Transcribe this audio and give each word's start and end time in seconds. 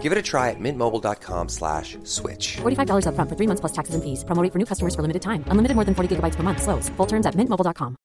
Give 0.00 0.12
it 0.12 0.16
a 0.16 0.22
try 0.22 0.48
at 0.48 0.58
mintmobile.com 0.58 1.50
slash 1.50 1.98
switch. 2.04 2.56
$45 2.62 3.04
upfront 3.04 3.28
for 3.28 3.36
three 3.36 3.46
months 3.46 3.60
plus 3.60 3.72
taxes 3.72 3.94
and 3.94 4.02
fees. 4.02 4.24
Promo 4.24 4.42
rate 4.42 4.52
for 4.52 4.58
new 4.58 4.64
customers 4.64 4.94
for 4.94 5.02
limited 5.02 5.20
time. 5.20 5.44
Unlimited 5.48 5.74
more 5.74 5.84
than 5.84 5.94
40 5.94 6.16
gigabytes 6.16 6.36
per 6.36 6.42
month. 6.42 6.62
Slows. 6.62 6.88
Full 6.96 7.06
terms 7.06 7.26
at 7.26 7.34
mintmobile.com. 7.34 7.96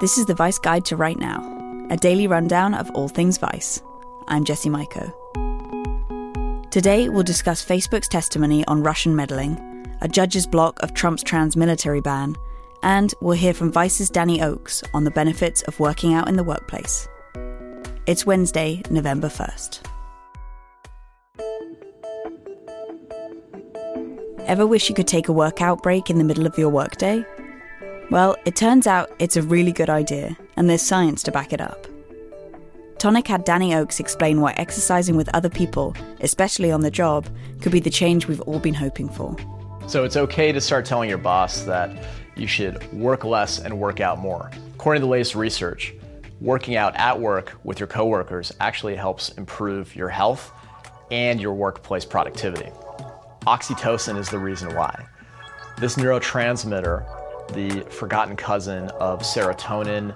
This 0.00 0.16
is 0.16 0.24
the 0.24 0.34
Vice 0.34 0.58
Guide 0.58 0.86
to 0.86 0.96
Right 0.96 1.18
Now, 1.18 1.44
a 1.90 1.96
daily 1.96 2.26
rundown 2.26 2.72
of 2.72 2.90
all 2.92 3.06
things 3.08 3.36
Vice. 3.36 3.82
I'm 4.28 4.46
Jesse 4.46 4.70
Maiko. 4.70 5.12
Today, 6.70 7.10
we'll 7.10 7.22
discuss 7.22 7.62
Facebook's 7.62 8.08
testimony 8.08 8.64
on 8.64 8.82
Russian 8.82 9.14
meddling 9.14 9.60
a 10.00 10.08
judge's 10.08 10.46
block 10.46 10.82
of 10.82 10.94
Trump's 10.94 11.22
trans 11.22 11.56
military 11.56 12.00
ban, 12.00 12.34
and 12.82 13.14
we'll 13.20 13.36
hear 13.36 13.54
from 13.54 13.72
Vice's 13.72 14.10
Dhani 14.10 14.42
Oks 14.42 14.82
on 14.94 15.04
the 15.04 15.10
benefits 15.10 15.62
of 15.62 15.78
working 15.80 16.14
out 16.14 16.28
in 16.28 16.36
the 16.36 16.44
workplace. 16.44 17.08
It's 18.06 18.26
Wednesday, 18.26 18.82
November 18.90 19.28
1st. 19.28 19.86
Ever 24.46 24.66
wish 24.66 24.88
you 24.88 24.94
could 24.94 25.06
take 25.06 25.28
a 25.28 25.32
workout 25.32 25.82
break 25.82 26.10
in 26.10 26.18
the 26.18 26.24
middle 26.24 26.46
of 26.46 26.58
your 26.58 26.70
workday? 26.70 27.24
Well, 28.10 28.36
it 28.44 28.56
turns 28.56 28.86
out 28.88 29.12
it's 29.20 29.36
a 29.36 29.42
really 29.42 29.70
good 29.70 29.88
idea, 29.88 30.36
and 30.56 30.68
there's 30.68 30.82
science 30.82 31.22
to 31.24 31.30
back 31.30 31.52
it 31.52 31.60
up. 31.60 31.86
Tonic 32.98 33.28
had 33.28 33.46
Dhani 33.46 33.80
Oks 33.80 34.00
explain 34.00 34.40
why 34.40 34.52
exercising 34.56 35.16
with 35.16 35.32
other 35.34 35.48
people, 35.48 35.94
especially 36.20 36.72
on 36.72 36.80
the 36.80 36.90
job, 36.90 37.28
could 37.60 37.72
be 37.72 37.80
the 37.80 37.90
change 37.90 38.26
we've 38.26 38.40
all 38.42 38.58
been 38.58 38.74
hoping 38.74 39.08
for. 39.08 39.36
So 39.90 40.04
it's 40.04 40.16
okay 40.16 40.52
to 40.52 40.60
start 40.60 40.84
telling 40.84 41.08
your 41.08 41.18
boss 41.18 41.62
that 41.62 41.90
you 42.36 42.46
should 42.46 42.80
work 42.92 43.24
less 43.24 43.58
and 43.58 43.76
work 43.76 43.98
out 43.98 44.20
more. 44.20 44.48
According 44.74 45.00
to 45.00 45.06
the 45.06 45.10
latest 45.10 45.34
research, 45.34 45.94
working 46.40 46.76
out 46.76 46.94
at 46.94 47.18
work 47.18 47.58
with 47.64 47.80
your 47.80 47.88
coworkers 47.88 48.54
actually 48.60 48.94
helps 48.94 49.30
improve 49.30 49.96
your 49.96 50.08
health 50.08 50.52
and 51.10 51.40
your 51.40 51.54
workplace 51.54 52.04
productivity. 52.04 52.70
Oxytocin 53.48 54.16
is 54.16 54.28
the 54.28 54.38
reason 54.38 54.76
why. 54.76 55.08
This 55.80 55.96
neurotransmitter, 55.96 57.52
the 57.52 57.80
forgotten 57.90 58.36
cousin 58.36 58.90
of 58.90 59.22
serotonin, 59.22 60.14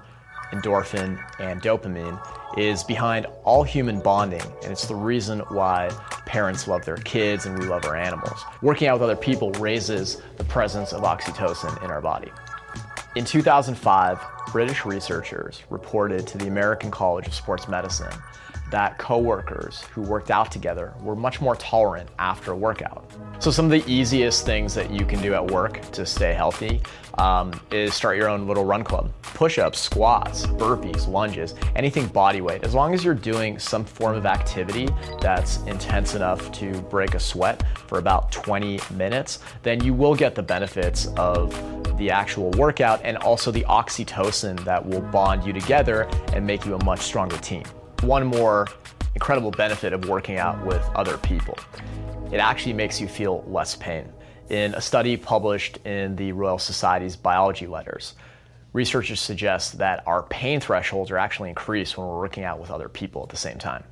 endorphin, 0.53 1.23
and 1.39 1.63
dopamine, 1.63 2.21
is 2.59 2.85
behind 2.85 3.27
all 3.45 3.63
human 3.63 4.01
bonding, 4.01 4.43
and 4.63 4.73
it's 4.73 4.87
the 4.87 4.95
reason 4.95 5.41
why 5.49 5.91
parents 6.27 6.69
love 6.69 6.85
their 6.85 6.97
kids 6.99 7.47
and 7.47 7.59
we 7.59 7.67
love 7.67 7.85
our 7.85 7.97
animals. 7.97 8.45
Working 8.63 8.89
out 8.89 8.95
with 8.95 9.03
other 9.03 9.17
people 9.17 9.51
raises 9.53 10.23
the 10.37 10.45
presence 10.45 10.93
of 10.93 11.03
oxytocin 11.03 11.83
in 11.85 11.91
our 11.91 12.01
body. 12.01 12.31
In 13.17 13.25
2005, 13.25 14.19
British 14.51 14.85
researchers 14.85 15.63
reported 15.71 16.27
to 16.27 16.39
the 16.39 16.47
American 16.47 16.91
College 16.91 17.27
of 17.27 17.35
Sports 17.35 17.69
Medicine 17.69 18.13
that 18.71 18.99
coworkers 18.99 19.83
who 19.93 20.03
worked 20.03 20.31
out 20.31 20.51
together 20.51 20.95
were 21.01 21.17
much 21.17 21.41
more 21.41 21.57
tolerant 21.57 22.09
after 22.19 22.53
a 22.53 22.57
workout. 22.57 23.11
So 23.39 23.51
some 23.51 23.67
of 23.67 23.71
the 23.71 23.85
easiest 23.91 24.45
things 24.45 24.75
that 24.75 24.91
you 24.91 25.05
can 25.05 25.21
do 25.21 25.35
at 25.35 25.51
work 25.51 25.81
to 25.93 26.07
stay 26.07 26.33
healthy 26.33 26.81
um, 27.19 27.53
is 27.71 27.95
start 27.95 28.17
your 28.17 28.29
own 28.29 28.47
little 28.47 28.65
run 28.65 28.83
club. 28.83 29.13
Push-ups, 29.23 29.79
squats, 29.79 30.47
burpees, 30.47 31.07
lunges, 31.07 31.55
anything 31.77 32.07
body 32.09 32.41
weight. 32.41 32.65
As 32.65 32.75
long 32.75 32.95
as 32.95 33.05
you're 33.05 33.15
doing 33.15 33.59
some 33.59 33.85
form 33.85 34.17
of 34.17 34.27
activity 34.27 34.89
that's 35.21 35.59
intense 35.63 36.15
enough 36.15 36.51
to 36.53 36.73
break 36.83 37.15
a 37.15 37.21
sweat 37.21 37.63
for 37.87 37.99
about 37.99 38.33
20 38.33 38.81
minutes, 38.95 39.41
then 39.63 39.83
you 39.85 39.95
will 39.95 40.15
get 40.15 40.35
the 40.35 40.43
benefits 40.43 41.07
of 41.17 41.53
the 41.99 42.11
actual 42.11 42.51
workout 42.53 43.01
and 43.05 43.17
also 43.19 43.51
the 43.53 43.63
oxytocin 43.65 44.63
that 44.65 44.85
will 44.85 45.01
bond 45.01 45.45
you 45.45 45.53
together 45.53 46.09
and 46.33 46.45
make 46.45 46.65
you 46.65 46.75
a 46.75 46.85
much 46.85 47.01
stronger 47.01 47.37
team 47.39 47.63
one 48.07 48.27
more 48.27 48.69
incredible 49.15 49.51
benefit 49.51 49.93
of 49.93 50.09
working 50.09 50.39
out 50.39 50.65
with 50.67 50.83
other 50.95 51.17
people. 51.19 51.57
It 52.33 52.39
actually 52.39 52.75
makes 52.75 53.01
you 53.01 53.09
feel 53.09 53.45
less 53.47 53.77
pain. 53.77 54.13
In 54.51 54.75
a 54.75 54.81
study 54.81 55.17
published 55.17 55.79
in 55.87 56.17
the 56.17 56.33
Royal 56.33 56.59
Society's 56.59 57.17
Biology 57.17 57.67
Letters, 57.67 58.15
researchers 58.73 59.21
suggest 59.21 59.79
that 59.79 60.03
our 60.07 60.25
pain 60.25 60.61
thresholds 60.61 61.11
are 61.11 61.17
actually 61.17 61.49
increased 61.49 61.97
when 61.97 62.07
we're 62.07 62.19
working 62.19 62.45
out 62.45 62.61
with 62.61 62.71
other 62.71 62.89
people 62.89 63.23
at 63.23 63.31
the 63.31 63.37
same 63.37 63.59
time. 63.59 63.85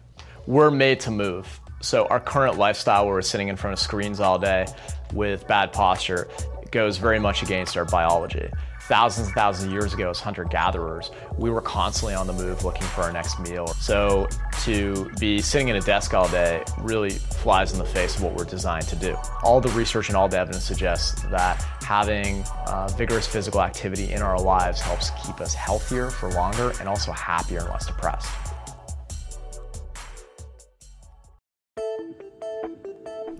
We're 0.46 0.70
made 0.70 1.00
to 1.00 1.10
move. 1.10 1.60
So, 1.80 2.06
our 2.06 2.20
current 2.20 2.58
lifestyle 2.58 3.06
where 3.06 3.14
we're 3.14 3.22
sitting 3.22 3.48
in 3.48 3.56
front 3.56 3.72
of 3.72 3.78
screens 3.78 4.20
all 4.20 4.38
day 4.38 4.66
with 5.12 5.46
bad 5.48 5.72
posture 5.72 6.28
goes 6.72 6.98
very 6.98 7.20
much 7.20 7.42
against 7.42 7.76
our 7.76 7.84
biology 7.84 8.48
thousands 8.82 9.28
and 9.28 9.34
thousands 9.34 9.66
of 9.66 9.72
years 9.72 9.94
ago 9.94 10.10
as 10.10 10.20
hunter 10.20 10.44
gatherers, 10.44 11.10
we 11.38 11.50
were 11.50 11.60
constantly 11.60 12.14
on 12.14 12.26
the 12.26 12.32
move 12.32 12.64
looking 12.64 12.86
for 12.88 13.02
our 13.02 13.12
next 13.12 13.38
meal. 13.40 13.68
So 13.68 14.28
to 14.64 15.10
be 15.18 15.40
sitting 15.40 15.70
at 15.70 15.76
a 15.76 15.80
desk 15.80 16.14
all 16.14 16.28
day 16.28 16.64
really 16.78 17.10
flies 17.10 17.72
in 17.72 17.78
the 17.78 17.84
face 17.84 18.16
of 18.16 18.22
what 18.22 18.34
we're 18.34 18.44
designed 18.44 18.88
to 18.88 18.96
do. 18.96 19.16
All 19.42 19.60
the 19.60 19.70
research 19.70 20.08
and 20.08 20.16
all 20.16 20.28
the 20.28 20.38
evidence 20.38 20.64
suggests 20.64 21.22
that 21.30 21.62
having 21.80 22.44
uh, 22.66 22.88
vigorous 22.88 23.26
physical 23.26 23.62
activity 23.62 24.12
in 24.12 24.20
our 24.20 24.38
lives 24.38 24.80
helps 24.80 25.10
keep 25.24 25.40
us 25.40 25.54
healthier 25.54 26.10
for 26.10 26.30
longer 26.32 26.72
and 26.80 26.88
also 26.88 27.12
happier 27.12 27.60
and 27.60 27.68
less 27.70 27.86
depressed. 27.86 28.51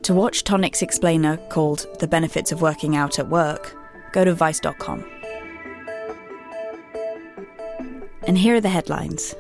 To 0.05 0.15
watch 0.15 0.43
Tonic's 0.43 0.83
explainer 0.83 1.37
called 1.49 1.87
The 2.01 2.09
Benefits 2.09 2.51
of 2.51 2.61
Working 2.61 2.97
Out 2.97 3.21
at 3.21 3.29
Work, 3.29 3.77
go 4.11 4.25
to 4.25 4.35
vice.com. 4.35 5.05
And 8.27 8.37
here 8.37 8.57
are 8.57 8.61
the 8.61 8.69
headlines. 8.69 9.37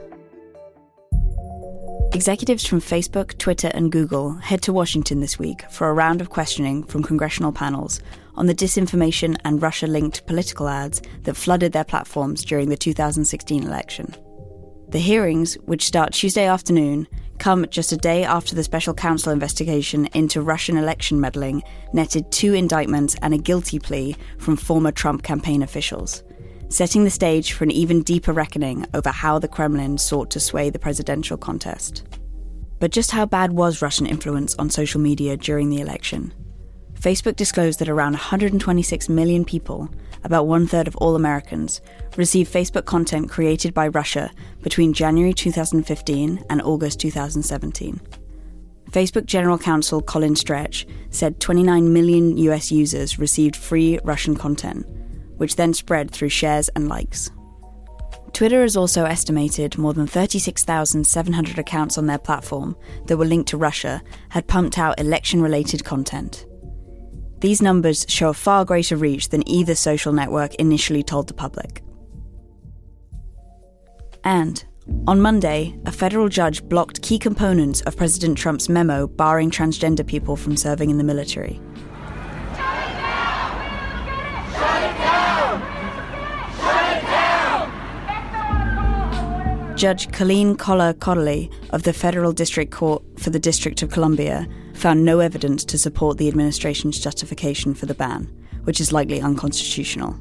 Executives 2.13 2.65
from 2.65 2.81
Facebook, 2.81 3.37
Twitter, 3.39 3.73
and 3.75 3.91
Google 3.91 4.35
head 4.35 4.63
to 4.63 4.73
Washington 4.73 5.19
this 5.19 5.37
week 5.37 5.69
for 5.69 5.89
a 5.89 5.95
round 5.95 6.21
of 6.21 6.31
questioning 6.31 6.85
from 6.85 7.03
congressional 7.03 7.51
panels 7.51 8.01
on 8.37 8.47
the 8.47 8.55
disinformation 8.55 9.37
and 9.45 9.61
Russia 9.61 9.89
linked 9.89 10.27
political 10.29 10.69
ads 10.69 11.03
that 11.23 11.37
flooded 11.37 11.73
their 11.73 11.83
platforms 11.83 12.45
during 12.45 12.69
the 12.69 12.77
2016 12.77 13.65
election. 13.65 14.15
The 14.91 15.01
hearings, 15.01 15.55
which 15.65 15.87
start 15.87 16.13
Tuesday 16.13 16.47
afternoon, 16.47 17.09
come 17.43 17.67
just 17.71 17.91
a 17.91 17.97
day 17.97 18.23
after 18.23 18.55
the 18.55 18.63
special 18.63 18.95
counsel 18.95 19.33
investigation 19.33 20.07
into 20.15 20.41
Russian 20.41 20.77
election 20.77 21.21
meddling 21.21 21.61
netted 21.93 22.31
two 22.31 22.55
indictments 22.55 23.17
and 23.21 23.35
a 23.35 23.39
guilty 23.39 23.81
plea 23.81 24.15
from 24.39 24.57
former 24.57 24.93
Trump 24.93 25.25
campaign 25.25 25.61
officials 25.61 26.23
setting 26.69 27.05
the 27.05 27.11
stage 27.11 27.53
for 27.53 27.65
an 27.65 27.71
even 27.71 28.03
deeper 28.03 28.33
reckoning 28.33 28.87
over 28.95 29.11
how 29.11 29.39
the 29.39 29.49
Kremlin 29.49 29.99
sought 29.99 30.31
to 30.31 30.41
sway 30.41 30.71
the 30.71 30.79
presidential 30.79 31.37
contest. 31.37 32.05
But 32.79 32.93
just 32.93 33.11
how 33.11 33.27
bad 33.27 33.53
was 33.53 33.83
Russian 33.83 34.07
influence 34.07 34.55
on 34.55 34.71
social 34.71 35.01
media 35.01 35.37
during 35.37 35.69
the 35.69 35.81
election? 35.81 36.33
Facebook 37.03 37.35
disclosed 37.35 37.81
that 37.81 37.89
around 37.89 38.13
126 38.13 39.09
million 39.09 39.45
people, 39.45 39.91
about 40.23 40.47
one 40.47 40.69
third 40.69 40.87
of 40.87 40.95
all 40.99 41.17
Americans, 41.17 41.81
received 42.17 42.53
Facebook 42.53 42.85
content 42.85 43.29
created 43.29 43.75
by 43.75 43.89
Russia 43.89 44.31
between 44.63 44.93
January 44.93 45.33
2015 45.33 46.45
and 46.49 46.63
August 46.63 47.01
2017. 47.01 48.01
Facebook 48.93 49.27
General 49.27 49.59
Counsel 49.59 50.01
Colin 50.01 50.37
Stretch 50.37 50.87
said 51.11 51.41
29 51.41 51.93
million 51.93 52.37
US 52.37 52.71
users 52.71 53.19
received 53.19 53.57
free 53.57 53.99
Russian 54.05 54.37
content, 54.37 54.87
which 55.39 55.57
then 55.57 55.75
spread 55.75 56.13
through 56.13 56.29
shares 56.29 56.69
and 56.77 56.89
likes. 56.89 57.33
Twitter 58.33 58.63
has 58.63 58.77
also 58.77 59.07
estimated 59.07 59.77
more 59.77 59.93
than 59.93 60.07
36,700 60.07 61.59
accounts 61.59 61.99
on 61.99 62.07
their 62.07 62.19
platform 62.19 62.77
that 63.07 63.17
were 63.17 63.25
linked 63.25 63.49
to 63.49 63.57
Russia 63.57 64.01
had 64.29 64.47
pumped 64.47 64.79
out 64.79 65.01
election 65.01 65.43
related 65.43 65.85
content. 65.85 66.47
These 67.43 67.61
numbers 67.61 68.07
show 68.09 68.29
a 68.29 68.35
far 68.35 68.65
greater 68.65 68.95
reach 68.95 69.31
than 69.31 69.47
either 69.49 69.75
social 69.75 70.13
network 70.13 70.55
initially 70.55 71.03
told 71.03 71.27
the 71.27 71.35
public. 71.35 71.83
And, 74.23 74.65
on 75.09 75.21
Monday, 75.21 75.77
a 75.85 75.91
federal 75.91 76.29
judge 76.29 76.63
blocked 76.63 77.03
key 77.03 77.19
components 77.19 77.81
of 77.81 77.97
President 77.97 78.39
Trump's 78.39 78.69
memo 78.69 79.09
barring 79.09 79.51
transgender 79.51 80.07
people 80.07 80.37
from 80.37 80.57
serving 80.57 80.89
in 80.89 80.99
the 80.99 81.05
military. 81.05 81.61
Judge 89.83 90.13
Colleen 90.13 90.55
Kollar-Kotelly 90.55 91.53
of 91.71 91.83
the 91.83 91.93
Federal 91.93 92.31
District 92.31 92.71
Court 92.71 93.03
for 93.19 93.31
the 93.31 93.41
District 93.41 93.83
of 93.83 93.91
Columbia 93.91 94.47
found 94.75 95.05
no 95.05 95.19
evidence 95.19 95.65
to 95.65 95.77
support 95.77 96.19
the 96.19 96.29
administration's 96.29 97.01
justification 97.01 97.75
for 97.75 97.87
the 97.87 97.95
ban, 97.95 98.27
which 98.63 98.81
is 98.81 98.93
likely 98.93 99.21
unconstitutional. 99.21 100.17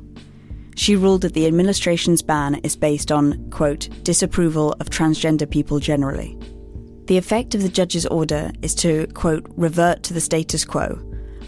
She 0.76 0.96
ruled 0.96 1.22
that 1.22 1.36
the 1.36 1.46
administration's 1.46 2.24
ban 2.24 2.56
is 2.64 2.76
based 2.76 3.12
on, 3.12 3.52
quote, 3.52 3.88
disapproval 4.02 4.72
of 4.80 4.90
transgender 4.90 5.48
people 5.48 5.78
generally. 5.78 6.40
The 7.06 7.18
effect 7.20 7.54
of 7.54 7.62
the 7.62 7.70
judge's 7.70 8.08
order 8.08 8.52
is 8.64 8.74
to, 8.78 9.06
quote, 9.14 9.46
revert 9.58 10.02
to 10.06 10.14
the 10.16 10.22
status 10.22 10.66
quo, 10.66 10.96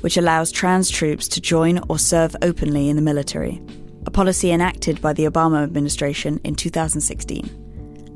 which 0.01 0.17
allows 0.17 0.51
trans 0.51 0.91
troops 0.91 1.27
to 1.29 1.41
join 1.41 1.79
or 1.89 1.97
serve 1.97 2.35
openly 2.43 2.89
in 2.89 2.95
the 2.95 3.01
military, 3.01 3.59
a 4.05 4.11
policy 4.11 4.51
enacted 4.51 5.01
by 5.01 5.13
the 5.13 5.25
Obama 5.25 5.63
administration 5.63 6.39
in 6.43 6.53
2016. 6.53 7.62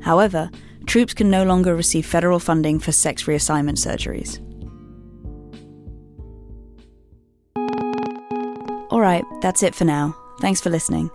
However, 0.08 0.50
troops 0.86 1.12
can 1.12 1.28
no 1.28 1.44
longer 1.44 1.76
receive 1.76 2.06
federal 2.06 2.38
funding 2.38 2.78
for 2.78 2.92
sex 2.92 3.24
reassignment 3.24 3.76
surgeries. 3.76 4.40
Alright, 8.90 9.24
that's 9.42 9.62
it 9.62 9.74
for 9.74 9.84
now. 9.84 10.16
Thanks 10.40 10.62
for 10.62 10.70
listening. 10.70 11.10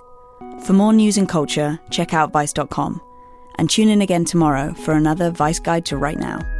For 0.63 0.73
more 0.73 0.93
news 0.93 1.17
and 1.17 1.27
culture, 1.27 1.79
check 1.89 2.13
out 2.13 2.31
Vice.com 2.31 3.01
and 3.57 3.67
tune 3.67 3.89
in 3.89 4.03
again 4.03 4.25
tomorrow 4.25 4.75
for 4.75 4.93
another 4.93 5.31
Vice 5.31 5.57
Guide 5.57 5.85
to 5.85 5.97
Right 5.97 6.19
Now. 6.19 6.52